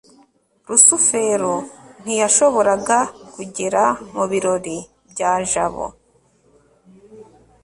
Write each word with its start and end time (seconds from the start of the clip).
rusufero 0.67 1.53
ntiyashoboraga 2.01 2.99
kugera 3.33 3.83
mu 4.15 4.23
birori 4.31 4.77
bya 5.11 5.31
jabo 5.51 5.85